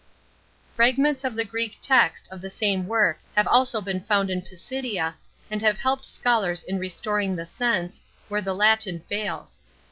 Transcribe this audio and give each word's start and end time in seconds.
Fragments 0.73 1.23
of 1.23 1.35
the 1.35 1.45
Greek 1.45 1.77
text 1.79 2.27
of 2.31 2.41
the 2.41 2.49
same 2.49 2.87
work 2.87 3.19
have 3.35 3.45
also 3.45 3.81
been 3.81 3.99
found 4.01 4.31
in 4.31 4.41
Pisidia, 4.41 5.13
and 5.51 5.61
have 5.61 5.77
hel| 5.77 5.93
ed 5.99 6.05
scholars 6.05 6.63
in 6.63 6.79
restoring 6.79 7.35
the 7.35 7.45
sense, 7.45 8.03
where 8.27 8.41
the 8.41 8.55
Latin 8.55 9.01
fails. 9.07 9.59